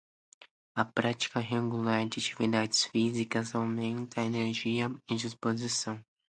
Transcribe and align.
A 0.75 0.83
prática 0.83 1.39
regular 1.39 1.99
de 2.09 2.17
atividades 2.19 2.85
físicas 2.85 3.53
aumenta 3.53 4.21
a 4.21 4.25
energia 4.25 4.89
e 5.07 5.13
disposição. 5.15 6.03